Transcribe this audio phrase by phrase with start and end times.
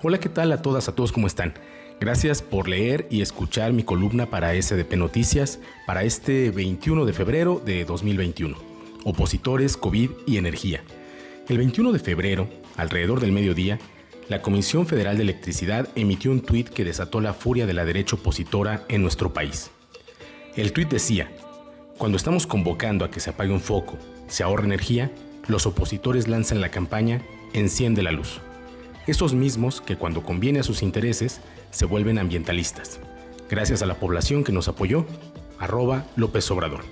[0.00, 1.54] Hola, ¿qué tal a todas, a todos, ¿cómo están?
[1.98, 7.60] Gracias por leer y escuchar mi columna para SDP Noticias para este 21 de febrero
[7.64, 8.56] de 2021.
[9.02, 10.84] Opositores, COVID y energía.
[11.48, 13.80] El 21 de febrero, alrededor del mediodía,
[14.28, 18.14] la Comisión Federal de Electricidad emitió un tuit que desató la furia de la derecha
[18.14, 19.72] opositora en nuestro país.
[20.54, 21.32] El tuit decía,
[21.96, 25.10] cuando estamos convocando a que se apague un foco, se ahorre energía,
[25.48, 27.20] los opositores lanzan la campaña
[27.52, 28.40] Enciende la luz
[29.08, 31.40] esos mismos que cuando conviene a sus intereses
[31.70, 33.00] se vuelven ambientalistas.
[33.48, 35.06] Gracias a la población que nos apoyó,
[35.58, 36.84] arroba López Obrador.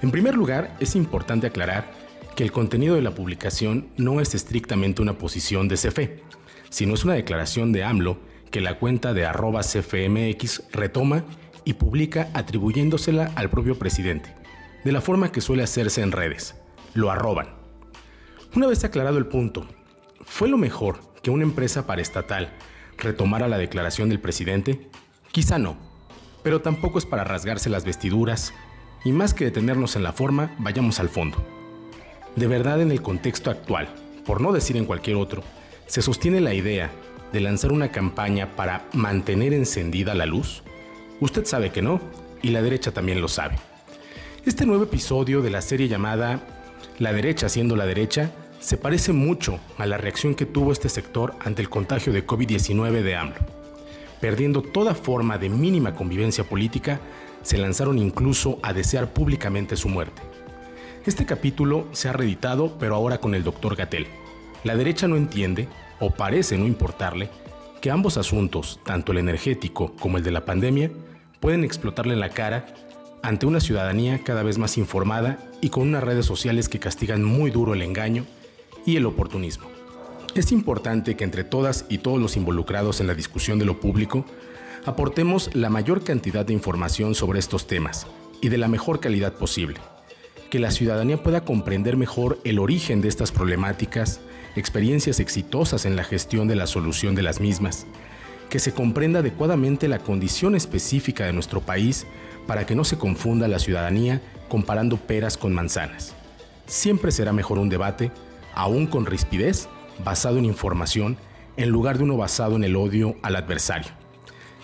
[0.00, 1.90] En primer lugar, es importante aclarar
[2.34, 6.22] que el contenido de la publicación no es estrictamente una posición de CFE,
[6.70, 8.18] sino es una declaración de AMLO
[8.50, 11.24] que la cuenta de arroba CFMX retoma
[11.64, 14.34] y publica atribuyéndosela al propio presidente,
[14.84, 16.54] de la forma que suele hacerse en redes.
[16.94, 17.48] Lo arroban.
[18.56, 19.66] Una vez aclarado el punto,
[20.22, 22.50] ¿fue lo mejor que una empresa paraestatal
[22.96, 24.88] retomara la declaración del presidente?
[25.32, 25.76] Quizá no,
[26.42, 28.52] pero tampoco es para rasgarse las vestiduras,
[29.04, 31.38] y más que detenernos en la forma, vayamos al fondo.
[32.36, 33.88] De verdad en el contexto actual,
[34.26, 35.42] por no decir en cualquier otro,
[35.86, 36.90] se sostiene la idea
[37.32, 40.62] de lanzar una campaña para mantener encendida la luz?
[41.20, 42.00] Usted sabe que no,
[42.42, 43.56] y la derecha también lo sabe.
[44.46, 46.40] Este nuevo episodio de la serie llamada
[46.98, 48.30] La derecha siendo la derecha
[48.60, 53.02] se parece mucho a la reacción que tuvo este sector ante el contagio de COVID-19
[53.02, 53.36] de AMLO.
[54.20, 57.00] Perdiendo toda forma de mínima convivencia política,
[57.42, 60.22] se lanzaron incluso a desear públicamente su muerte.
[61.06, 64.08] Este capítulo se ha reeditado, pero ahora con el doctor Gatel.
[64.64, 65.68] La derecha no entiende,
[66.00, 67.30] o parece no importarle,
[67.80, 70.90] que ambos asuntos, tanto el energético como el de la pandemia,
[71.38, 72.66] pueden explotarle en la cara
[73.22, 77.52] ante una ciudadanía cada vez más informada y con unas redes sociales que castigan muy
[77.52, 78.26] duro el engaño
[78.88, 79.68] y el oportunismo.
[80.34, 84.24] Es importante que entre todas y todos los involucrados en la discusión de lo público
[84.86, 88.06] aportemos la mayor cantidad de información sobre estos temas
[88.40, 89.76] y de la mejor calidad posible,
[90.48, 94.20] que la ciudadanía pueda comprender mejor el origen de estas problemáticas,
[94.56, 97.84] experiencias exitosas en la gestión de la solución de las mismas,
[98.48, 102.06] que se comprenda adecuadamente la condición específica de nuestro país
[102.46, 106.14] para que no se confunda la ciudadanía comparando peras con manzanas.
[106.64, 108.10] Siempre será mejor un debate
[108.58, 109.68] aún con rispidez,
[110.04, 111.16] basado en información,
[111.56, 113.92] en lugar de uno basado en el odio al adversario.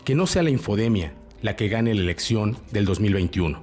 [0.04, 3.62] Que no sea la infodemia la que gane la elección del 2021,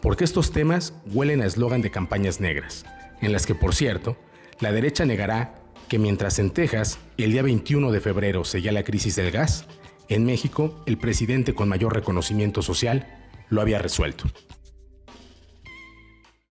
[0.00, 2.86] porque estos temas huelen a eslogan de campañas negras,
[3.20, 4.16] en las que, por cierto,
[4.60, 5.54] la derecha negará
[5.88, 9.66] que mientras en Texas el día 21 de febrero seguía la crisis del gas,
[10.08, 13.06] en México el presidente con mayor reconocimiento social
[13.50, 14.24] lo había resuelto.